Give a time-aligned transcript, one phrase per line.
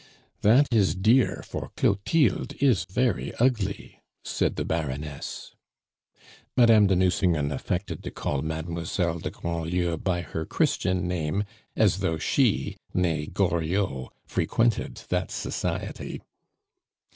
[0.41, 5.53] "That is dear, for Clotilde is very ugly," said the Baroness.
[6.57, 11.43] Madame de Nucingen affected to call Mademoiselle de Grandlieu by her Christian name,
[11.75, 16.19] as though she, nee Goriot, frequented that society.